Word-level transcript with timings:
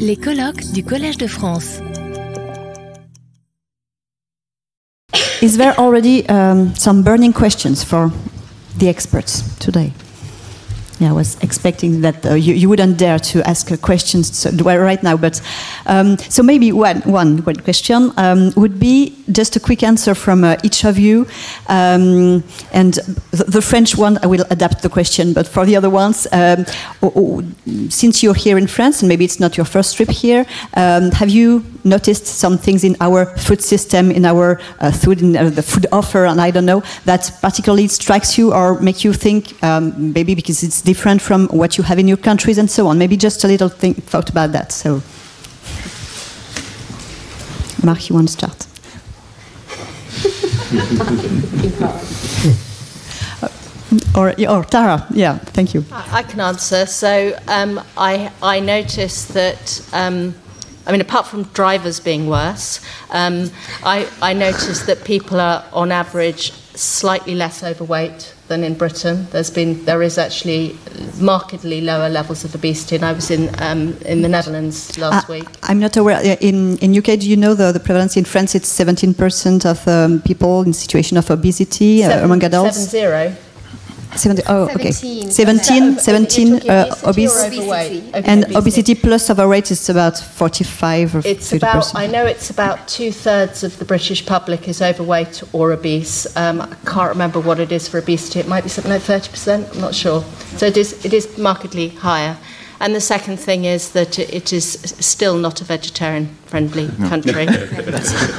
Les 0.00 0.16
colloques 0.16 0.72
du 0.72 0.82
Collège 0.82 1.18
de 1.18 1.28
France. 1.28 1.80
Is 5.40 5.56
there 5.56 5.74
already 5.78 6.28
um, 6.28 6.74
some 6.74 7.02
burning 7.02 7.32
questions 7.32 7.84
for 7.84 8.10
the 8.78 8.88
experts 8.88 9.42
today? 9.58 9.92
Yeah, 10.98 11.10
I 11.10 11.12
was 11.12 11.36
expecting 11.42 12.00
that 12.00 12.24
uh, 12.24 12.34
you, 12.34 12.54
you 12.54 12.70
wouldn't 12.70 12.96
dare 12.96 13.18
to 13.18 13.42
ask 13.46 13.70
uh, 13.70 13.76
questions 13.76 14.46
right 14.64 15.02
now, 15.02 15.16
but 15.18 15.42
um, 15.84 16.16
so 16.16 16.42
maybe 16.42 16.72
one, 16.72 17.02
one, 17.02 17.38
one 17.44 17.56
question 17.56 18.12
um, 18.16 18.50
would 18.56 18.80
be 18.80 19.14
just 19.30 19.56
a 19.56 19.60
quick 19.60 19.82
answer 19.82 20.14
from 20.14 20.42
uh, 20.42 20.56
each 20.62 20.84
of 20.84 20.98
you. 20.98 21.26
Um, 21.68 22.42
and 22.72 22.94
the, 23.30 23.44
the, 23.46 23.60
French 23.60 23.94
one, 23.96 24.18
I 24.22 24.26
will 24.26 24.46
adapt 24.48 24.80
the 24.80 24.88
question, 24.88 25.34
but 25.34 25.46
for 25.46 25.66
the 25.66 25.76
other 25.76 25.90
ones, 25.90 26.26
oh, 26.32 26.64
oh, 27.02 27.44
since 27.90 28.22
you're 28.22 28.34
here 28.34 28.56
in 28.56 28.66
France, 28.66 29.02
and 29.02 29.08
maybe 29.08 29.26
it's 29.26 29.38
not 29.38 29.58
your 29.58 29.66
first 29.66 29.96
trip 29.96 30.08
here, 30.08 30.46
um, 30.74 31.10
have 31.10 31.28
you 31.28 31.62
noticed 31.86 32.26
some 32.26 32.58
things 32.58 32.84
in 32.84 32.96
our 33.00 33.26
food 33.38 33.62
system, 33.62 34.10
in 34.10 34.24
our 34.24 34.60
uh, 34.80 34.90
food, 34.90 35.22
in 35.22 35.36
uh, 35.36 35.48
the 35.48 35.62
food 35.62 35.86
offer, 35.92 36.26
and 36.26 36.40
I 36.40 36.50
don't 36.50 36.66
know, 36.66 36.82
that 37.04 37.30
particularly 37.40 37.88
strikes 37.88 38.36
you 38.36 38.52
or 38.52 38.78
make 38.80 39.04
you 39.04 39.12
think, 39.12 39.62
um, 39.62 40.12
maybe 40.12 40.34
because 40.34 40.62
it's 40.62 40.82
different 40.82 41.22
from 41.22 41.46
what 41.48 41.78
you 41.78 41.84
have 41.84 41.98
in 41.98 42.08
your 42.08 42.18
countries 42.18 42.58
and 42.58 42.70
so 42.70 42.88
on. 42.88 42.98
Maybe 42.98 43.16
just 43.16 43.44
a 43.44 43.46
little 43.46 43.68
thing, 43.68 43.94
thought 43.94 44.28
about 44.28 44.52
that. 44.52 44.72
So, 44.72 45.02
Mark, 47.84 48.08
you 48.08 48.16
want 48.16 48.28
to 48.28 48.32
start? 48.32 48.66
or, 54.16 54.34
or 54.48 54.64
Tara, 54.64 55.06
yeah, 55.10 55.38
thank 55.38 55.74
you. 55.74 55.84
I 55.92 56.22
can 56.22 56.40
answer. 56.40 56.86
So 56.86 57.38
um, 57.46 57.80
I, 57.96 58.32
I 58.42 58.60
noticed 58.60 59.34
that, 59.34 59.86
um, 59.92 60.34
I 60.86 60.92
mean, 60.92 61.00
apart 61.00 61.26
from 61.26 61.42
drivers 61.44 61.98
being 61.98 62.28
worse, 62.28 62.80
um, 63.10 63.50
I, 63.82 64.08
I 64.22 64.32
noticed 64.32 64.86
that 64.86 65.04
people 65.04 65.40
are 65.40 65.64
on 65.72 65.90
average 65.90 66.52
slightly 66.76 67.34
less 67.34 67.64
overweight 67.64 68.34
than 68.48 68.62
in 68.62 68.74
Britain. 68.74 69.26
There's 69.30 69.50
been 69.50 69.84
there 69.84 70.02
is 70.02 70.18
actually 70.18 70.78
markedly 71.18 71.80
lower 71.80 72.08
levels 72.08 72.44
of 72.44 72.54
obesity, 72.54 72.96
and 72.96 73.04
I 73.04 73.12
was 73.12 73.30
in 73.30 73.50
um, 73.60 73.96
in 74.04 74.22
the 74.22 74.28
Netherlands 74.28 74.96
last 74.98 75.28
uh, 75.28 75.32
week. 75.32 75.48
I'm 75.64 75.80
not 75.80 75.96
aware. 75.96 76.20
In 76.40 76.78
in 76.78 76.96
UK, 76.96 77.18
do 77.18 77.28
you 77.28 77.36
know 77.36 77.54
the, 77.54 77.72
the 77.72 77.80
prevalence 77.80 78.16
in 78.16 78.24
France? 78.24 78.54
It's 78.54 78.72
17% 78.78 79.66
of 79.66 79.88
um, 79.88 80.20
people 80.22 80.62
in 80.62 80.72
situation 80.72 81.16
of 81.16 81.30
obesity 81.30 82.04
uh, 82.04 82.08
seven, 82.08 82.22
uh, 82.22 82.26
among 82.26 82.44
adults. 82.44 82.76
Seven 82.76 82.90
zero. 82.90 83.36
70, 84.18 84.42
oh, 84.48 84.68
okay. 84.74 84.90
17, 84.90 85.98
17 85.98 86.70
uh, 86.70 86.94
obese. 87.04 87.42
And 88.14 88.44
obesity. 88.44 88.56
obesity 88.56 88.94
plus 88.94 89.30
overweight 89.30 89.70
is 89.70 89.88
about 89.88 90.18
45 90.18 91.16
or 91.16 91.22
It's 91.24 91.52
about, 91.52 91.94
I 91.94 92.06
know 92.06 92.24
it's 92.24 92.50
about 92.50 92.88
two 92.88 93.12
thirds 93.12 93.64
of 93.64 93.78
the 93.78 93.84
British 93.84 94.24
public 94.26 94.68
is 94.68 94.82
overweight 94.82 95.42
or 95.52 95.72
obese. 95.72 96.26
Um, 96.36 96.60
I 96.60 96.74
can't 96.86 97.10
remember 97.10 97.40
what 97.40 97.60
it 97.60 97.72
is 97.72 97.88
for 97.88 97.98
obesity. 97.98 98.40
It 98.40 98.48
might 98.48 98.62
be 98.62 98.68
something 98.68 98.92
like 98.92 99.02
30%, 99.02 99.74
I'm 99.74 99.80
not 99.80 99.94
sure. 99.94 100.22
So 100.56 100.66
it 100.66 100.76
is, 100.76 101.04
it 101.04 101.12
is 101.12 101.38
markedly 101.38 101.88
higher. 101.88 102.36
And 102.78 102.94
the 102.94 103.00
second 103.00 103.38
thing 103.38 103.64
is 103.64 103.92
that 103.92 104.18
it 104.18 104.52
is 104.52 104.72
still 105.00 105.38
not 105.38 105.60
a 105.62 105.64
vegetarian 105.64 106.28
friendly 106.46 106.88
country. 107.08 107.46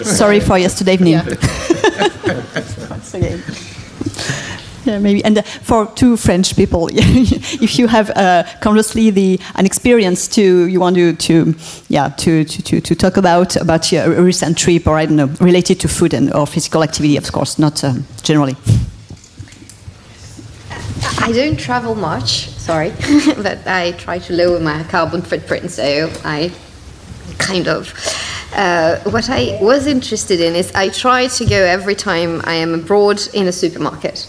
Sorry 0.04 0.40
for 0.40 0.58
yesterday 0.58 0.94
evening. 0.94 1.14
Yeah. 1.14 1.24
Yeah, 4.86 5.00
maybe. 5.00 5.24
And 5.24 5.38
uh, 5.38 5.42
for 5.42 5.86
two 5.96 6.18
French 6.18 6.56
people, 6.56 6.90
if 6.94 7.78
you 7.78 7.88
have 7.88 8.10
uh, 8.12 8.44
conversely 8.62 9.10
the 9.10 9.40
an 9.56 9.66
experience 9.66 10.28
to 10.30 10.68
you 10.68 10.80
want 10.80 10.96
to, 10.96 11.14
to 11.14 11.56
yeah 11.90 12.10
to, 12.10 12.44
to, 12.46 12.62
to, 12.64 12.82
to 12.82 12.96
talk 12.96 13.18
about 13.18 13.56
about 13.56 13.92
your 13.92 14.22
recent 14.22 14.58
trip 14.58 14.88
or 14.88 14.98
I 14.98 15.06
don't 15.06 15.18
know 15.18 15.30
related 15.40 15.80
to 15.82 15.88
food 15.88 16.14
and 16.14 16.34
or 16.34 16.48
physical 16.48 16.84
activity, 16.84 17.18
of 17.18 17.32
course, 17.32 17.60
not 17.60 17.84
um, 17.84 18.06
generally. 18.24 18.56
I 21.20 21.32
don't 21.32 21.60
travel 21.60 21.96
much, 21.96 22.50
sorry, 22.50 22.90
but 23.38 23.68
I 23.68 23.94
try 23.98 24.20
to 24.20 24.34
lower 24.34 24.60
my 24.60 24.84
carbon 24.84 25.22
footprint, 25.22 25.72
so 25.72 26.12
I 26.24 26.52
kind 27.38 27.68
of. 27.68 27.94
Uh, 28.54 28.98
what 29.12 29.30
I 29.30 29.60
was 29.62 29.88
interested 29.88 30.40
in 30.40 30.56
is 30.56 30.74
I 30.74 30.90
try 30.90 31.28
to 31.28 31.46
go 31.46 31.56
every 31.56 31.96
time 31.96 32.42
I 32.46 32.56
am 32.56 32.74
abroad 32.74 33.22
in 33.34 33.48
a 33.48 33.52
supermarket. 33.52 34.28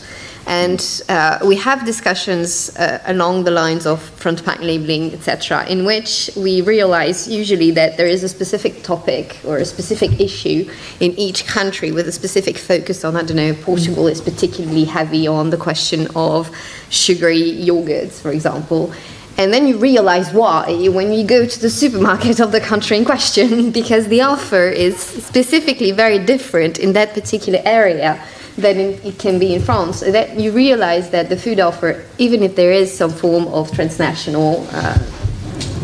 And 0.49 1.03
uh, 1.11 1.41
we 1.45 1.57
have 1.57 1.85
discussions 1.85 2.75
uh, 2.79 3.03
along 3.05 3.45
the 3.45 3.51
lines 3.51 3.85
of 3.85 4.01
front 4.01 4.43
pack 4.47 4.61
labeling, 4.61 5.13
etc., 5.13 5.67
in 5.67 5.85
which 5.85 6.31
we 6.39 6.63
realize 6.63 7.29
usually 7.29 7.71
that 7.73 7.99
there 7.99 8.07
is 8.07 8.25
a 8.25 8.31
specific 8.31 8.83
topic 8.83 9.37
or 9.45 9.59
a 9.59 9.67
specific 9.67 10.19
issue 10.19 10.67
in 11.01 11.13
each 11.19 11.47
country 11.47 11.93
with 11.93 12.09
a 12.09 12.13
specific 12.13 12.57
focus 12.57 13.05
on, 13.05 13.15
I 13.15 13.25
don't 13.25 13.37
know, 13.37 13.53
Portugal 13.53 14.07
is 14.07 14.23
particularly 14.23 14.85
heavy 14.85 15.27
on 15.27 15.51
the 15.51 15.59
question 15.59 16.09
of 16.17 16.51
sugary 16.89 17.43
yogurts, 17.43 18.19
for 18.19 18.31
example. 18.31 18.91
And 19.37 19.53
then 19.53 19.69
you 19.69 19.77
realize 19.77 20.33
why 20.33 20.89
when 20.89 21.13
you 21.13 21.27
go 21.27 21.45
to 21.45 21.61
the 21.61 21.69
supermarket 21.69 22.41
of 22.41 22.53
the 22.53 22.61
country 22.61 22.97
in 22.97 23.05
question, 23.05 23.71
because 23.81 24.09
the 24.09 24.23
offer 24.23 24.71
is 24.71 24.97
specifically 24.97 25.93
very 25.93 26.19
different 26.19 26.79
in 26.79 26.95
that 26.95 27.13
particular 27.13 27.61
area 27.67 28.19
than 28.59 28.79
it 28.81 29.19
can 29.19 29.39
be 29.39 29.55
in 29.55 29.63
France. 29.63 30.01
That 30.01 30.39
you 30.39 30.51
realize 30.51 31.11
that 31.11 31.29
the 31.29 31.37
food 31.37 31.61
offer, 31.61 32.05
even 32.19 32.43
if 32.43 32.57
there 32.57 32.73
is 32.73 32.95
some 32.95 33.11
form 33.11 33.47
of 33.49 33.71
transnational 33.73 34.67
uh, 34.73 34.99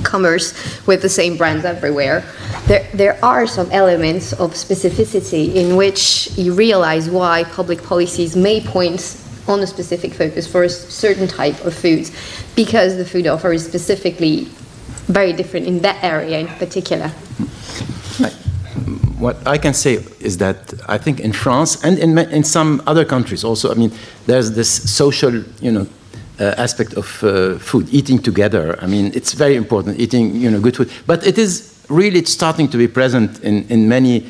commerce 0.03 0.53
with 0.87 1.01
the 1.01 1.09
same 1.09 1.37
brands 1.37 1.65
everywhere, 1.65 2.25
there, 2.67 2.87
there 2.93 3.25
are 3.25 3.47
some 3.47 3.71
elements 3.71 4.33
of 4.33 4.53
specificity 4.55 5.55
in 5.55 5.77
which 5.77 6.37
you 6.37 6.53
realize 6.53 7.09
why 7.09 7.45
public 7.45 7.83
policies 7.83 8.35
may 8.35 8.61
point 8.61 9.21
on 9.47 9.61
a 9.61 9.67
specific 9.67 10.13
focus 10.13 10.47
for 10.47 10.65
a 10.65 10.69
certain 10.69 11.29
type 11.29 11.65
of 11.65 11.75
foods 11.75 12.11
because 12.57 12.97
the 12.97 13.05
food 13.05 13.27
offer 13.27 13.53
is 13.53 13.65
specifically 13.65 14.47
very 15.07 15.33
different 15.33 15.67
in 15.67 15.81
that 15.81 16.03
area 16.03 16.39
in 16.39 16.47
particular 16.47 17.13
what 19.25 19.37
I 19.47 19.59
can 19.59 19.73
say 19.73 19.95
is 20.21 20.37
that 20.39 20.75
I 20.87 20.99
think 20.99 21.19
in 21.19 21.33
France 21.33 21.83
and 21.83 21.99
in, 21.99 22.19
in 22.19 22.45
some 22.45 22.83
other 22.87 23.05
countries 23.05 23.43
also, 23.43 23.71
I 23.71 23.75
mean, 23.75 23.91
there's 24.27 24.53
this 24.53 24.71
social, 25.01 25.33
you 25.61 25.73
know, 25.73 25.87
uh, 26.39 26.55
aspect 26.59 26.93
of 26.95 27.07
uh, 27.25 27.59
food, 27.59 27.89
eating 27.91 28.19
together. 28.19 28.79
I 28.83 28.87
mean, 28.87 29.13
it's 29.15 29.33
very 29.33 29.57
important, 29.57 29.99
eating, 29.99 30.37
you 30.37 30.51
know, 30.51 30.61
good 30.61 30.77
food. 30.77 30.91
But 31.07 31.27
it 31.27 31.39
is 31.39 31.87
really 31.89 32.25
starting 32.25 32.69
to 32.69 32.77
be 32.77 32.89
present 32.89 33.41
in, 33.41 33.65
in 33.69 33.89
many 33.89 34.27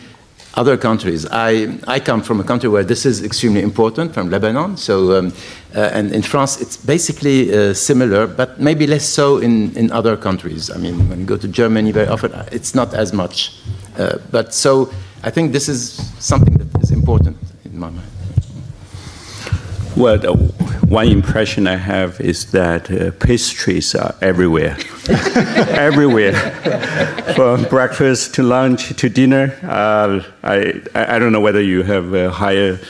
other 0.57 0.77
countries. 0.77 1.27
I, 1.31 1.79
I 1.89 1.99
come 1.99 2.23
from 2.23 2.39
a 2.41 2.45
country 2.45 2.69
where 2.69 2.85
this 2.85 3.05
is 3.05 3.25
extremely 3.25 3.63
important, 3.63 4.15
from 4.15 4.31
Lebanon. 4.31 4.77
So, 4.77 5.19
um, 5.19 5.33
uh, 5.75 5.91
and 5.93 6.13
in 6.13 6.23
France, 6.23 6.61
it's 6.61 6.77
basically 6.77 7.53
uh, 7.53 7.75
similar, 7.75 8.27
but 8.27 8.61
maybe 8.61 8.87
less 8.87 9.09
so 9.09 9.39
in, 9.39 9.77
in 9.77 9.91
other 9.91 10.17
countries. 10.17 10.71
I 10.71 10.77
mean, 10.77 11.09
when 11.09 11.19
you 11.19 11.27
go 11.27 11.37
to 11.37 11.49
Germany, 11.49 11.91
very 11.91 12.07
often 12.07 12.33
it's 12.53 12.75
not 12.75 12.95
as 12.95 13.13
much. 13.13 13.53
Uh, 13.99 14.19
but 14.31 14.55
so 14.55 14.93
I 15.23 15.31
think 15.31 15.53
this 15.53 15.69
is 15.69 15.93
something 16.19 16.55
that 16.55 16.83
is 16.83 16.91
important 16.91 17.37
in 17.65 17.79
my 17.79 17.91
mind. 17.91 18.11
Well, 19.97 20.19
one 20.89 21.07
impression 21.09 21.67
I 21.67 21.77
have 21.77 22.21
is 22.21 22.51
that 22.51 22.91
uh, 22.91 23.13
pastries 23.13 23.95
are 23.95 24.15
everywhere, 24.21 24.77
everywhere, 25.09 26.35
from 27.37 27.65
breakfast 27.65 28.35
to 28.35 28.43
lunch 28.43 28.95
to 28.97 29.09
dinner. 29.09 29.57
Uh, 29.63 30.25
I 30.43 30.83
I 30.95 31.19
don't 31.19 31.33
know 31.33 31.41
whether 31.41 31.63
you 31.63 31.85
have 31.85 32.13
a 32.13 32.31
higher 32.31 32.81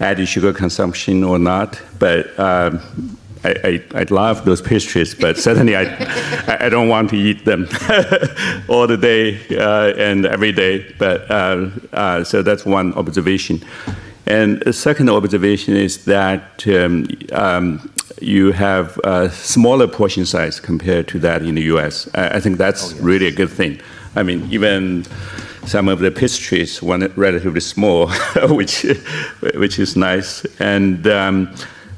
added 0.00 0.28
sugar 0.28 0.52
consumption 0.52 1.24
or 1.24 1.38
not, 1.38 1.80
but 1.98 2.38
um, 2.38 2.80
I, 3.44 3.80
I, 3.94 4.00
I, 4.00 4.06
love 4.10 4.44
those 4.44 4.62
pastries, 4.62 5.14
but 5.14 5.36
certainly 5.36 5.74
I, 5.74 5.84
I 6.64 6.68
don't 6.68 6.88
want 6.88 7.10
to 7.10 7.16
eat 7.16 7.44
them 7.44 7.66
all 8.68 8.86
the 8.86 8.96
day 8.96 9.40
uh, 9.56 9.94
and 9.96 10.26
every 10.26 10.52
day. 10.52 10.86
But 10.98 11.28
uh, 11.30 11.70
uh, 11.92 12.24
so 12.24 12.42
that's 12.42 12.64
one 12.64 12.94
observation. 12.94 13.62
And 14.26 14.60
the 14.62 14.72
second 14.72 15.10
observation 15.10 15.76
is 15.76 16.04
that 16.04 16.64
um, 16.68 17.08
um, 17.32 17.92
you 18.20 18.52
have 18.52 18.98
a 19.02 19.30
smaller 19.30 19.88
portion 19.88 20.24
size 20.24 20.60
compared 20.60 21.08
to 21.08 21.18
that 21.18 21.42
in 21.42 21.56
the 21.56 21.62
U.S. 21.62 22.08
I, 22.14 22.36
I 22.36 22.40
think 22.40 22.58
that's 22.58 22.92
oh, 22.92 22.94
yes. 22.94 23.00
really 23.00 23.26
a 23.26 23.32
good 23.32 23.50
thing. 23.50 23.80
I 24.14 24.22
mean, 24.22 24.46
even 24.52 25.04
some 25.66 25.88
of 25.88 25.98
the 25.98 26.12
pastries 26.12 26.80
were 26.80 27.08
relatively 27.16 27.60
small, 27.60 28.08
which 28.50 28.86
which 29.54 29.78
is 29.80 29.96
nice 29.96 30.44
and. 30.60 31.06
Um, 31.08 31.52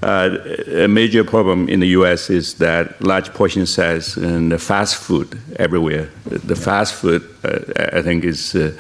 a 0.05 0.89
major 0.89 1.25
problem 1.25 1.69
in 1.69 1.81
the 1.81 1.89
U.S. 1.89 2.31
is 2.31 2.55
that 2.55 3.01
large 3.01 3.33
portion 3.33 3.67
size 3.67 4.17
and 4.17 4.53
the 4.53 4.59
fast 4.59 4.97
food 4.97 5.39
everywhere. 5.57 6.11
The 6.27 6.57
fast 6.57 6.95
food, 6.95 7.23
uh, 7.45 7.99
I 7.99 8.03
think, 8.03 8.25
is 8.25 8.55
uh, 8.55 8.73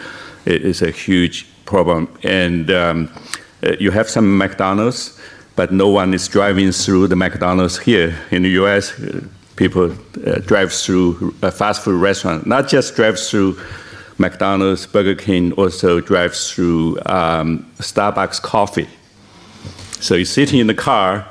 is 0.47 0.83
a 0.83 0.91
huge 0.91 1.47
problem. 1.65 2.09
And 2.23 2.71
um, 2.71 3.11
uh, 3.63 3.73
you 3.81 3.91
have 3.91 4.09
some 4.09 4.37
McDonald's, 4.37 5.19
but 5.57 5.73
no 5.73 5.89
one 5.89 6.13
is 6.15 6.29
driving 6.29 6.73
through 6.73 7.09
the 7.09 7.17
McDonald's 7.17 7.79
here 7.79 8.15
in 8.31 8.43
the 8.43 8.51
U.S. 8.61 8.93
people 9.57 9.93
uh, 10.27 10.41
drive 10.41 10.73
through 10.73 11.35
a 11.43 11.51
fast 11.51 11.83
food 11.83 12.01
restaurant, 12.01 12.47
not 12.47 12.69
just 12.69 12.97
drive 12.97 13.19
through 13.19 13.59
McDonald's, 14.19 14.87
Burger 14.87 15.15
King, 15.15 15.53
also 15.53 16.01
drive 16.01 16.35
through 16.35 16.99
um, 17.07 17.67
Starbucks 17.79 18.43
coffee. 18.43 18.89
So 20.01 20.15
you're 20.15 20.25
sitting 20.25 20.61
in 20.61 20.67
the 20.67 20.75
car 20.75 21.27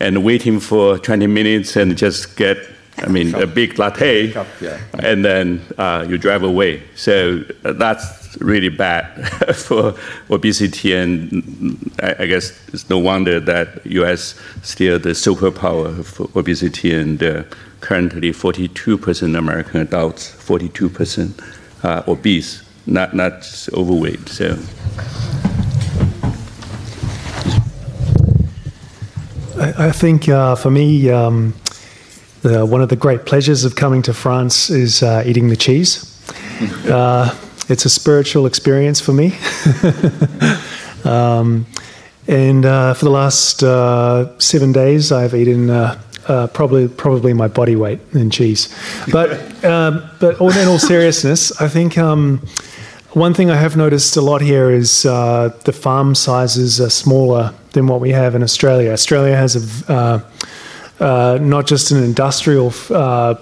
and 0.00 0.24
waiting 0.24 0.60
for 0.60 0.98
20 0.98 1.26
minutes 1.26 1.76
and 1.76 1.96
just 1.96 2.36
get, 2.36 2.58
I 2.98 3.08
mean, 3.08 3.34
a 3.34 3.46
big 3.46 3.78
latte, 3.78 4.32
yeah. 4.60 4.80
and 4.98 5.24
then 5.24 5.62
uh, 5.78 6.04
you 6.08 6.18
drive 6.18 6.42
away. 6.42 6.82
So 6.94 7.44
uh, 7.64 7.72
that's 7.72 8.36
really 8.40 8.68
bad 8.68 9.06
for 9.56 9.94
obesity, 10.30 10.92
and 10.92 11.92
I, 12.02 12.16
I 12.20 12.26
guess 12.26 12.52
it's 12.68 12.88
no 12.90 12.98
wonder 12.98 13.40
that 13.40 13.84
U.S. 13.86 14.38
still 14.62 14.98
the 14.98 15.10
superpower 15.10 16.04
for 16.04 16.28
obesity, 16.38 16.92
and 16.92 17.22
uh, 17.22 17.44
currently 17.80 18.32
42% 18.32 19.38
American 19.38 19.80
adults, 19.80 20.30
42% 20.32 21.84
uh, 21.84 22.02
obese, 22.06 22.62
not 22.86 23.14
not 23.14 23.68
overweight. 23.72 24.28
So. 24.28 24.58
I, 29.58 29.88
I 29.88 29.92
think 29.92 30.28
uh, 30.28 30.54
for 30.54 30.70
me, 30.70 31.10
um, 31.10 31.54
the, 32.42 32.66
one 32.66 32.82
of 32.82 32.88
the 32.88 32.96
great 32.96 33.24
pleasures 33.24 33.64
of 33.64 33.74
coming 33.74 34.02
to 34.02 34.14
France 34.14 34.70
is 34.70 35.02
uh, 35.02 35.22
eating 35.26 35.48
the 35.48 35.56
cheese. 35.56 36.12
Uh, 36.86 37.36
it's 37.68 37.84
a 37.84 37.90
spiritual 37.90 38.46
experience 38.46 38.98
for 38.98 39.12
me. 39.12 39.36
um, 41.04 41.66
and 42.26 42.64
uh, 42.64 42.94
for 42.94 43.04
the 43.04 43.10
last 43.10 43.62
uh, 43.62 44.38
seven 44.38 44.72
days, 44.72 45.12
I've 45.12 45.34
eaten 45.34 45.68
uh, 45.68 46.00
uh, 46.28 46.46
probably 46.46 46.88
probably 46.88 47.34
my 47.34 47.48
body 47.48 47.76
weight 47.76 48.00
in 48.14 48.30
cheese. 48.30 48.74
But 49.12 49.64
um, 49.64 50.08
but 50.20 50.40
in 50.40 50.68
all 50.68 50.78
seriousness, 50.78 51.60
I 51.60 51.68
think. 51.68 51.98
Um, 51.98 52.40
one 53.16 53.32
thing 53.32 53.50
I 53.50 53.56
have 53.56 53.78
noticed 53.78 54.14
a 54.18 54.20
lot 54.20 54.42
here 54.42 54.70
is 54.70 55.06
uh, 55.06 55.48
the 55.64 55.72
farm 55.72 56.14
sizes 56.14 56.82
are 56.82 56.90
smaller 56.90 57.54
than 57.72 57.86
what 57.86 57.98
we 57.98 58.10
have 58.10 58.34
in 58.34 58.42
Australia. 58.42 58.92
Australia 58.92 59.34
has 59.34 59.56
a 59.88 59.92
uh, 59.92 60.20
uh, 61.02 61.38
not 61.40 61.66
just 61.66 61.90
an 61.92 62.02
industrial 62.02 62.74
uh, 62.90 63.36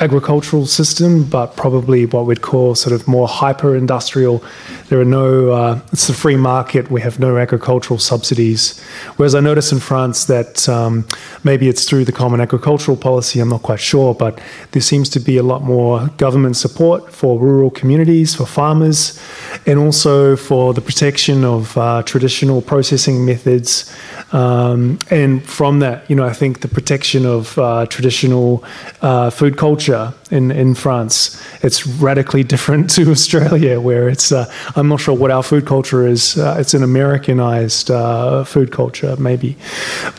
agricultural 0.00 0.66
system, 0.66 1.24
but 1.24 1.56
probably 1.56 2.06
what 2.06 2.26
we'd 2.26 2.42
call 2.42 2.74
sort 2.74 2.92
of 2.92 3.08
more 3.08 3.26
hyper 3.26 3.74
industrial. 3.74 4.42
There 4.88 5.00
are 5.00 5.04
no, 5.04 5.50
uh, 5.50 5.80
it's 5.92 6.08
a 6.08 6.14
free 6.14 6.36
market, 6.36 6.90
we 6.90 7.00
have 7.00 7.18
no 7.18 7.36
agricultural 7.36 7.98
subsidies. 7.98 8.80
Whereas 9.16 9.34
I 9.34 9.40
notice 9.40 9.72
in 9.72 9.80
France 9.80 10.26
that 10.26 10.68
um, 10.68 11.06
maybe 11.42 11.68
it's 11.68 11.84
through 11.84 12.04
the 12.04 12.12
common 12.12 12.40
agricultural 12.40 12.96
policy, 12.96 13.40
I'm 13.40 13.48
not 13.48 13.62
quite 13.62 13.80
sure, 13.80 14.14
but 14.14 14.40
there 14.72 14.82
seems 14.82 15.08
to 15.10 15.20
be 15.20 15.36
a 15.36 15.42
lot 15.42 15.62
more 15.62 16.08
government 16.16 16.56
support 16.56 17.12
for 17.12 17.38
rural 17.38 17.70
communities, 17.70 18.34
for 18.34 18.46
farmers, 18.46 19.20
and 19.66 19.78
also 19.78 20.36
for 20.36 20.74
the 20.74 20.80
protection 20.80 21.44
of 21.44 21.76
uh, 21.76 22.02
traditional 22.04 22.62
processing 22.62 23.24
methods. 23.24 23.92
Um, 24.32 24.98
and 25.10 25.42
from 25.42 25.80
that, 25.80 26.08
you 26.08 26.16
know, 26.16 26.24
I 26.24 26.32
think 26.32 26.60
the 26.60 26.68
protection 26.68 27.26
of 27.26 27.58
uh, 27.58 27.86
traditional 27.86 28.64
uh, 29.02 29.30
food 29.30 29.56
culture 29.56 29.87
in, 30.30 30.50
in 30.50 30.74
France, 30.74 31.42
it's 31.62 31.86
radically 31.86 32.44
different 32.44 32.90
to 32.96 33.10
Australia, 33.10 33.80
where 33.80 34.08
it's, 34.08 34.32
uh, 34.32 34.52
I'm 34.76 34.88
not 34.88 35.00
sure 35.00 35.14
what 35.14 35.30
our 35.30 35.42
food 35.42 35.66
culture 35.66 36.06
is. 36.06 36.38
Uh, 36.38 36.56
it's 36.58 36.74
an 36.74 36.82
Americanized 36.82 37.90
uh, 37.90 38.44
food 38.44 38.70
culture, 38.72 39.16
maybe. 39.16 39.56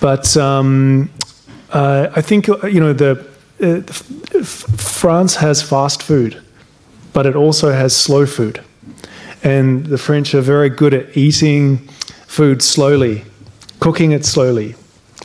But 0.02 0.36
um, 0.38 1.10
uh, 1.72 2.10
I 2.16 2.22
think, 2.22 2.48
you 2.48 2.80
know, 2.80 2.94
the, 2.94 3.26
f- 3.60 4.04
France 4.78 5.36
has 5.36 5.62
fast 5.62 6.02
food, 6.04 6.42
but 7.14 7.26
it 7.26 7.36
also 7.36 7.72
has 7.72 7.96
slow 7.96 8.26
food. 8.26 8.62
And 9.44 9.86
the 9.86 9.98
French 9.98 10.34
are 10.34 10.42
very 10.42 10.70
good 10.70 10.94
at 10.94 11.16
eating 11.16 11.78
food 12.28 12.62
slowly 12.62 13.24
cooking 13.80 14.12
it 14.12 14.26
slowly, 14.26 14.76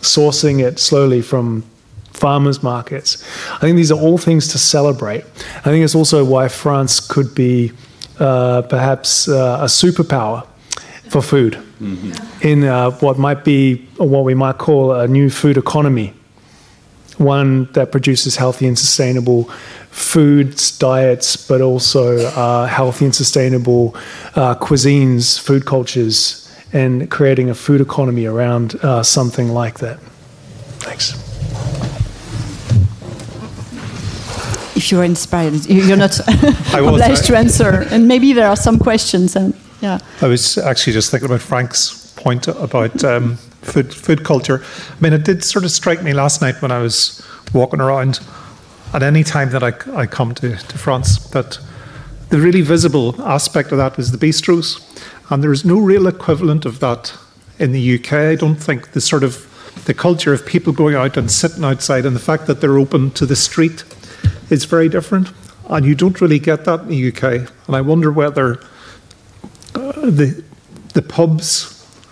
sourcing 0.01 0.63
it 0.63 0.79
slowly 0.79 1.23
from 1.23 1.65
farmers 2.15 2.63
markets. 2.63 3.23
I 3.53 3.59
think 3.59 3.77
these 3.77 3.93
are 3.93 4.01
all 4.01 4.19
things 4.19 4.49
to 4.49 4.59
celebrate. 4.59 5.25
I 5.59 5.69
think 5.71 5.85
it's 5.85 5.95
also 5.95 6.25
why 6.25 6.49
France 6.49 7.01
could 7.01 7.35
be 7.35 7.73
uh, 8.19 8.63
perhaps 8.63 9.29
uh, 9.29 9.59
a 9.61 9.67
superpower 9.67 10.47
for 11.09 11.21
food 11.21 11.59
mm-hmm. 11.81 12.47
in 12.47 12.65
uh, 12.65 12.91
what 12.93 13.19
might 13.19 13.45
be 13.45 13.77
what 13.99 14.25
we 14.25 14.35
might 14.35 14.59
call 14.59 14.93
a 14.93 15.07
new 15.07 15.29
food 15.31 15.57
economy, 15.57 16.15
one 17.19 17.67
that 17.73 17.93
produces 17.93 18.37
healthy 18.37 18.67
and 18.67 18.79
sustainable 18.79 19.45
foods, 19.91 20.77
diets, 20.79 21.37
but 21.37 21.61
also 21.61 22.19
uh, 22.19 22.67
healthy 22.67 23.05
and 23.05 23.15
sustainable 23.15 23.95
uh, 24.35 24.55
cuisines, 24.57 25.39
food 25.39 25.65
cultures, 25.67 26.41
and 26.73 27.11
creating 27.11 27.49
a 27.51 27.55
food 27.55 27.81
economy 27.81 28.27
around 28.27 28.75
uh, 28.83 29.03
something 29.03 29.49
like 29.51 29.79
that. 29.79 30.01
Thanks. 30.81 31.24
If 34.77 34.91
you're 34.91 35.05
inspired, 35.05 35.67
you're 35.67 35.97
not 35.97 36.19
obliged 36.75 37.27
to 37.27 37.37
answer, 37.37 37.87
and 37.91 38.09
maybe 38.09 38.33
there 38.33 38.49
are 38.49 38.57
some 38.57 38.79
questions. 38.79 39.37
And 39.37 39.55
yeah, 39.81 39.99
I 40.21 40.27
was 40.27 40.59
actually 40.59 40.95
just 40.95 41.11
thinking 41.11 41.27
about 41.27 41.41
Frank's 41.41 42.13
point 42.17 42.49
about 42.49 43.05
um, 43.05 43.37
food 43.63 43.95
food 43.95 44.25
culture. 44.25 44.63
I 44.91 45.01
mean, 45.01 45.13
it 45.13 45.25
did 45.25 45.45
sort 45.45 45.65
of 45.65 45.71
strike 45.71 46.03
me 46.03 46.13
last 46.13 46.43
night 46.43 46.61
when 46.63 46.73
I 46.73 46.79
was 46.79 47.25
walking 47.53 47.81
around. 47.81 48.21
At 48.93 49.03
any 49.03 49.25
time 49.25 49.51
that 49.51 49.63
I, 49.65 49.73
I 50.01 50.07
come 50.07 50.35
to, 50.35 50.57
to 50.57 50.79
France, 50.79 51.19
that 51.31 51.59
the 52.29 52.39
really 52.39 52.61
visible 52.61 53.21
aspect 53.23 53.73
of 53.73 53.79
that 53.79 53.99
is 53.99 54.13
the 54.13 54.19
bistros. 54.19 54.81
And 55.31 55.43
there 55.43 55.53
is 55.53 55.65
no 55.65 55.79
real 55.79 56.07
equivalent 56.07 56.65
of 56.65 56.81
that 56.81 57.17
in 57.59 57.73
the 57.73 57.99
UK. 57.99 58.13
I 58.13 58.35
don't 58.35 58.57
think 58.57 58.93
the 58.93 59.01
sort 59.01 59.25
of 59.25 59.51
the 59.87 59.95
culture 59.95 60.33
of 60.33 60.47
people 60.47 60.73
going 60.73 60.95
out 60.95 61.17
and 61.17 61.31
sitting 61.31 61.65
outside 61.65 62.07
and 62.07 62.15
the 62.15 62.21
fact 62.21 62.47
that 62.47 62.61
they're 62.61 62.79
open 62.79 63.11
to 63.13 63.27
the 63.27 63.37
street 63.37 63.85
is 64.51 64.65
very 64.65 64.89
different. 64.89 65.29
And 65.69 65.87
you 65.87 65.95
don't 65.95 66.21
really 66.21 66.39
get 66.39 66.65
that 66.67 66.81
in 66.81 66.89
the 66.89 67.09
UK. 67.09 67.49
And 67.67 67.77
I 67.77 67.81
wonder 67.81 68.13
whether 68.13 68.61
uh, 69.75 69.93
the, 69.93 70.45
the 70.93 71.03
pubs 71.03 71.71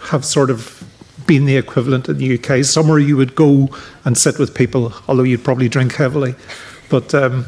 have 0.09 0.25
sort 0.25 0.51
of 0.51 0.83
been 1.27 1.45
the 1.45 1.57
equivalent 1.57 2.09
in 2.09 2.19
the 2.19 2.39
UK. 2.39 2.65
Somewhere 2.65 2.99
you 2.99 3.17
would 3.17 3.35
go 3.35 3.69
and 4.05 4.17
sit 4.17 4.39
with 4.39 4.55
people, 4.55 4.93
although 5.07 5.23
you'd 5.23 5.45
probably 5.45 5.69
drink 5.69 5.95
heavily. 5.95 6.35
But 6.89 7.15
um, 7.15 7.47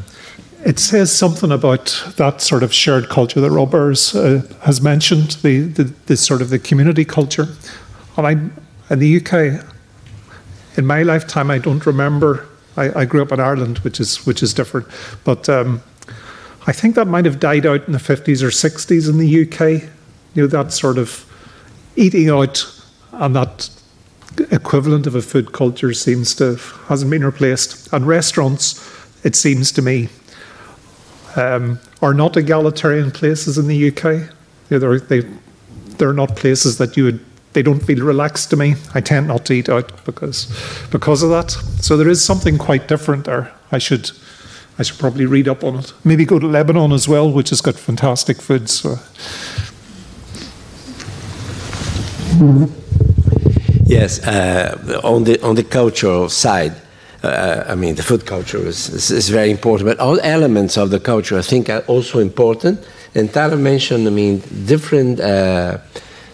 it 0.64 0.78
says 0.78 1.14
something 1.14 1.52
about 1.52 2.12
that 2.16 2.40
sort 2.40 2.62
of 2.62 2.72
shared 2.72 3.08
culture 3.08 3.40
that 3.40 3.50
Roberts 3.50 4.14
uh, 4.14 4.42
has 4.62 4.80
mentioned, 4.80 5.32
the, 5.42 5.62
the, 5.62 5.84
the, 6.06 6.16
sort 6.16 6.40
of 6.40 6.50
the 6.50 6.58
community 6.58 7.04
culture. 7.04 7.48
And 8.16 8.26
I, 8.26 8.32
in 8.92 8.98
the 8.98 9.16
UK, 9.18 9.64
in 10.78 10.86
my 10.86 11.02
lifetime, 11.02 11.50
I 11.50 11.58
don't 11.58 11.84
remember. 11.84 12.46
I, 12.76 13.00
I 13.00 13.04
grew 13.04 13.22
up 13.22 13.32
in 13.32 13.40
Ireland, 13.40 13.78
which 13.78 14.00
is 14.00 14.26
which 14.26 14.42
is 14.42 14.54
different, 14.54 14.86
but 15.24 15.48
um, 15.48 15.82
I 16.66 16.72
think 16.72 16.94
that 16.94 17.06
might 17.06 17.24
have 17.24 17.40
died 17.40 17.66
out 17.66 17.86
in 17.86 17.92
the 17.92 17.98
fifties 17.98 18.42
or 18.42 18.50
sixties 18.50 19.08
in 19.08 19.18
the 19.18 19.42
UK. 19.42 19.90
You 20.34 20.42
know 20.42 20.46
that 20.48 20.72
sort 20.72 20.98
of 20.98 21.24
eating 21.96 22.28
out 22.28 22.66
and 23.12 23.36
that 23.36 23.70
equivalent 24.50 25.06
of 25.06 25.14
a 25.14 25.22
food 25.22 25.52
culture 25.52 25.92
seems 25.92 26.34
to 26.36 26.44
have 26.44 26.70
hasn't 26.88 27.10
been 27.10 27.24
replaced. 27.24 27.92
And 27.92 28.06
restaurants, 28.06 28.80
it 29.24 29.36
seems 29.36 29.72
to 29.72 29.82
me, 29.82 30.08
um, 31.36 31.78
are 32.02 32.14
not 32.14 32.36
egalitarian 32.36 33.10
places 33.10 33.58
in 33.58 33.66
the 33.66 33.88
UK. 33.88 34.30
They're, 34.68 34.98
they, 34.98 35.20
they're 35.98 36.12
not 36.12 36.36
places 36.36 36.78
that 36.78 36.96
you 36.96 37.04
would, 37.04 37.24
they 37.54 37.62
don't 37.62 37.80
feel 37.80 38.04
relaxed 38.04 38.50
to 38.50 38.56
me. 38.56 38.74
I 38.94 39.00
tend 39.00 39.28
not 39.28 39.44
to 39.46 39.54
eat 39.54 39.68
out 39.68 40.04
because, 40.04 40.46
because 40.90 41.22
of 41.22 41.30
that. 41.30 41.50
So 41.80 41.96
there 41.96 42.08
is 42.08 42.22
something 42.22 42.58
quite 42.58 42.86
different 42.88 43.24
there. 43.24 43.52
I 43.72 43.78
should, 43.78 44.10
I 44.78 44.82
should 44.82 44.98
probably 44.98 45.24
read 45.26 45.48
up 45.48 45.64
on 45.64 45.76
it. 45.76 45.92
Maybe 46.04 46.24
go 46.24 46.38
to 46.38 46.46
Lebanon 46.46 46.92
as 46.92 47.08
well, 47.08 47.32
which 47.32 47.50
has 47.50 47.60
got 47.60 47.76
fantastic 47.76 48.42
food. 48.42 48.68
So. 48.68 48.98
Yes, 53.86 54.26
uh, 54.26 55.00
on 55.04 55.24
the 55.24 55.40
on 55.42 55.54
the 55.54 55.62
cultural 55.62 56.28
side, 56.28 56.74
uh, 57.24 57.64
I 57.68 57.74
mean, 57.74 57.94
the 57.94 58.02
food 58.02 58.26
culture 58.26 58.58
is, 58.58 58.88
is, 58.88 59.10
is, 59.10 59.28
very 59.30 59.50
important, 59.50 59.88
but 59.88 59.98
all 59.98 60.20
elements 60.20 60.76
of 60.76 60.90
the 60.90 61.00
culture 61.00 61.38
I 61.38 61.42
think 61.42 61.70
are 61.70 61.80
also 61.86 62.18
important. 62.18 62.84
And 63.14 63.32
Tara 63.32 63.56
mentioned, 63.56 64.06
I 64.06 64.10
mean, 64.10 64.42
different, 64.66 65.20
uh, 65.20 65.78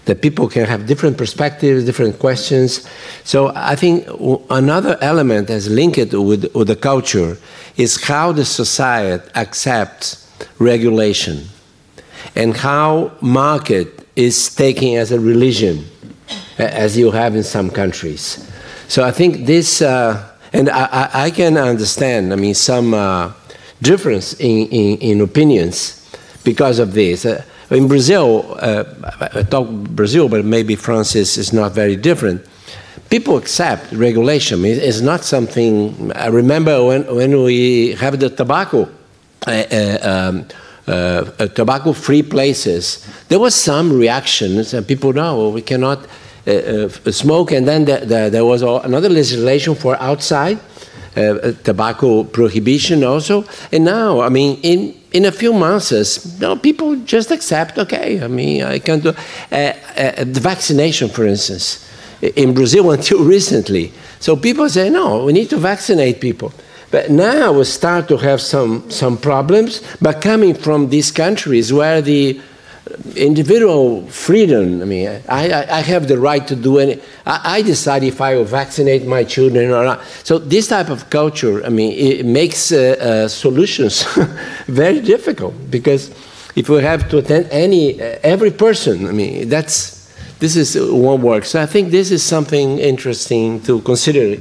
that 0.06 0.22
people 0.22 0.48
can 0.48 0.66
have 0.66 0.86
different 0.86 1.16
perspectives, 1.18 1.84
different 1.84 2.18
questions. 2.18 2.88
So 3.24 3.52
I 3.54 3.76
think 3.76 4.06
another 4.50 4.96
element 5.00 5.48
that's 5.48 5.68
linked 5.68 6.12
with, 6.12 6.54
with 6.54 6.68
the 6.68 6.76
culture 6.76 7.36
is 7.76 8.02
how 8.04 8.32
the 8.32 8.44
society 8.44 9.22
accepts 9.34 10.26
regulation 10.58 11.44
and 12.34 12.56
how 12.56 13.12
market 13.20 14.08
is 14.16 14.54
taken 14.54 14.96
as 14.96 15.12
a 15.12 15.20
religion, 15.20 15.84
as 16.58 16.96
you 16.96 17.10
have 17.10 17.36
in 17.36 17.42
some 17.42 17.70
countries. 17.70 18.50
So 18.88 19.04
I 19.04 19.10
think 19.10 19.46
this. 19.46 19.82
Uh, 19.82 20.26
And 20.52 20.68
I, 20.68 21.26
I, 21.26 21.30
can 21.30 21.56
understand, 21.56 22.32
I 22.32 22.36
mean, 22.36 22.54
some 22.54 22.92
uh, 22.92 23.32
difference 23.80 24.34
in, 24.34 24.66
in, 24.68 24.98
in, 24.98 25.20
opinions 25.20 26.10
because 26.42 26.80
of 26.80 26.92
this. 26.92 27.24
Uh, 27.24 27.44
in 27.70 27.88
Brazil, 27.88 28.56
uh, 28.60 28.84
I 29.34 29.42
talk 29.42 29.68
Brazil, 29.68 30.28
but 30.28 30.44
maybe 30.44 30.74
France 30.76 31.14
is, 31.14 31.38
is 31.38 31.52
not 31.52 31.72
very 31.72 31.96
different. 31.96 32.44
People 33.08 33.36
accept 33.36 33.92
regulation. 33.92 34.64
It's 34.64 35.00
not 35.00 35.24
something. 35.24 36.12
I 36.12 36.28
remember 36.28 36.84
when, 36.84 37.14
when 37.14 37.42
we 37.42 37.92
have 37.94 38.18
the 38.20 38.30
tobacco, 38.30 38.88
uh, 39.46 39.50
uh 39.50 39.98
um, 40.02 40.46
uh, 40.86 41.46
tobacco-free 41.46 42.24
places, 42.24 43.06
there 43.28 43.38
was 43.38 43.54
some 43.54 43.92
reactions, 43.92 44.74
and 44.74 44.86
people 44.86 45.12
know 45.12 45.50
we 45.50 45.62
cannot 45.62 46.06
uh, 46.46 46.50
uh, 46.50 47.12
smoke. 47.12 47.52
And 47.52 47.68
then 47.68 47.84
the, 47.84 47.98
the, 47.98 48.28
there 48.30 48.44
was 48.44 48.62
another 48.62 49.08
legislation 49.08 49.74
for 49.74 50.00
outside 50.00 50.58
uh, 51.16 51.52
tobacco 51.62 52.24
prohibition 52.24 53.04
also. 53.04 53.44
And 53.72 53.84
now, 53.84 54.20
I 54.20 54.30
mean, 54.30 54.58
in 54.62 54.99
in 55.12 55.24
a 55.24 55.32
few 55.32 55.52
months, 55.52 56.38
know, 56.40 56.56
people 56.56 56.96
just 56.96 57.30
accept. 57.30 57.78
Okay, 57.78 58.22
I 58.22 58.28
mean, 58.28 58.62
I 58.62 58.78
can 58.78 59.00
do 59.00 59.10
uh, 59.10 59.14
uh, 59.54 60.24
the 60.24 60.40
vaccination, 60.40 61.08
for 61.08 61.26
instance, 61.26 61.88
in 62.20 62.54
Brazil 62.54 62.90
until 62.96 63.24
recently. 63.24 63.92
So 64.20 64.36
people 64.36 64.68
say, 64.68 64.90
no, 64.90 65.24
we 65.24 65.32
need 65.32 65.50
to 65.50 65.56
vaccinate 65.56 66.20
people. 66.20 66.52
But 66.90 67.10
now 67.10 67.52
we 67.52 67.64
start 67.64 68.08
to 68.08 68.16
have 68.16 68.40
some, 68.40 68.90
some 68.90 69.16
problems, 69.16 69.80
but 70.00 70.20
coming 70.20 70.54
from 70.54 70.88
these 70.88 71.12
countries 71.12 71.72
where 71.72 72.02
the 72.02 72.40
individual 73.14 74.06
freedom, 74.06 74.82
I 74.82 74.84
mean, 74.84 75.22
I, 75.28 75.64
I 75.78 75.80
have 75.80 76.08
the 76.08 76.18
right 76.18 76.46
to 76.48 76.56
do 76.56 76.78
any, 76.78 77.00
I, 77.26 77.58
I, 77.58 77.62
decide 77.62 78.02
if 78.02 78.20
I 78.20 78.34
will 78.34 78.44
vaccinate 78.44 79.06
my 79.06 79.24
children 79.24 79.70
or 79.70 79.84
not. 79.84 80.02
So 80.24 80.38
this 80.38 80.68
type 80.68 80.88
of 80.88 81.10
culture, 81.10 81.64
I 81.64 81.68
mean, 81.68 81.92
it 81.92 82.26
makes 82.26 82.72
uh, 82.72 82.96
uh, 82.98 83.28
solutions 83.28 84.04
very 84.66 85.00
difficult 85.00 85.54
because 85.70 86.10
if 86.56 86.68
we 86.68 86.82
have 86.82 87.08
to 87.10 87.18
attend 87.18 87.48
any, 87.50 88.00
uh, 88.00 88.18
every 88.22 88.50
person, 88.50 89.06
I 89.06 89.12
mean, 89.12 89.48
that's, 89.48 90.10
this 90.38 90.56
is 90.56 90.80
one 90.80 91.20
work. 91.22 91.44
So 91.44 91.62
I 91.62 91.66
think 91.66 91.90
this 91.90 92.10
is 92.10 92.22
something 92.22 92.78
interesting 92.78 93.60
to 93.62 93.80
consider 93.82 94.36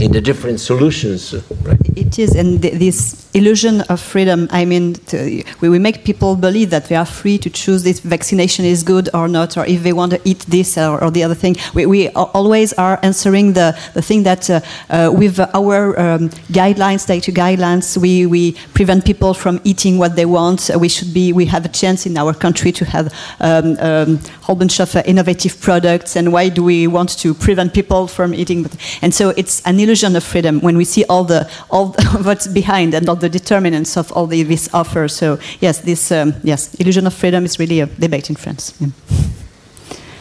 in 0.00 0.10
the 0.10 0.20
different 0.20 0.60
solutions. 0.60 1.34
Right? 1.62 1.83
It 1.96 2.18
is, 2.18 2.34
and 2.34 2.60
th 2.60 2.74
this 2.78 3.24
illusion 3.34 3.80
of 3.88 4.00
freedom. 4.00 4.48
I 4.50 4.64
mean, 4.64 4.94
to, 5.10 5.44
we, 5.60 5.68
we 5.68 5.78
make 5.78 6.04
people 6.04 6.34
believe 6.36 6.70
that 6.70 6.84
they 6.88 6.96
are 6.96 7.06
free 7.06 7.38
to 7.38 7.50
choose 7.50 7.84
if 7.86 8.00
vaccination 8.00 8.64
is 8.64 8.82
good 8.82 9.08
or 9.12 9.28
not, 9.28 9.56
or 9.56 9.64
if 9.66 9.82
they 9.82 9.92
want 9.92 10.12
to 10.12 10.20
eat 10.24 10.40
this 10.48 10.78
or, 10.78 11.02
or 11.02 11.10
the 11.10 11.22
other 11.24 11.34
thing. 11.34 11.56
We, 11.74 11.86
we, 11.86 12.08
always 12.14 12.72
are 12.74 12.98
answering 13.02 13.54
the, 13.54 13.76
the 13.94 14.02
thing 14.02 14.22
that 14.24 14.48
uh, 14.48 14.60
uh, 14.90 15.10
with 15.12 15.38
our 15.40 15.98
um, 15.98 16.30
guidelines, 16.52 17.06
data 17.06 17.32
guidelines, 17.32 17.96
we, 17.96 18.26
we 18.26 18.52
prevent 18.72 19.04
people 19.04 19.34
from 19.34 19.60
eating 19.64 19.98
what 19.98 20.14
they 20.16 20.26
want. 20.26 20.70
We 20.78 20.88
should 20.88 21.12
be, 21.12 21.32
we 21.32 21.46
have 21.46 21.64
a 21.64 21.68
chance 21.68 22.06
in 22.06 22.16
our 22.16 22.34
country 22.34 22.70
to 22.72 22.84
have 22.84 23.12
um, 23.40 23.76
um, 23.80 24.20
a 24.24 24.44
whole 24.44 24.56
bunch 24.56 24.80
of 24.80 24.94
uh, 24.94 25.02
innovative 25.06 25.60
products. 25.60 26.16
And 26.16 26.32
why 26.32 26.48
do 26.50 26.62
we 26.62 26.86
want 26.86 27.18
to 27.18 27.34
prevent 27.34 27.74
people 27.74 28.06
from 28.06 28.32
eating? 28.32 28.66
And 29.02 29.12
so 29.12 29.30
it's 29.30 29.60
an 29.62 29.80
illusion 29.80 30.14
of 30.14 30.22
freedom 30.22 30.60
when 30.60 30.76
we 30.76 30.84
see 30.84 31.04
all 31.04 31.24
the 31.24 31.50
all 31.84 31.92
what's 32.22 32.46
behind 32.46 32.94
and 32.94 33.08
all 33.08 33.16
the 33.16 33.28
determinants 33.28 33.96
of 33.96 34.12
all 34.12 34.26
the, 34.26 34.42
this 34.42 34.68
offer. 34.72 35.08
So 35.08 35.38
yes, 35.60 35.80
this 35.80 36.10
um, 36.10 36.34
yes 36.42 36.74
illusion 36.74 37.06
of 37.06 37.14
freedom 37.14 37.44
is 37.44 37.58
really 37.58 37.80
a 37.80 37.86
debate 37.86 38.30
in 38.30 38.36
France. 38.36 38.74
Yeah. 38.80 38.88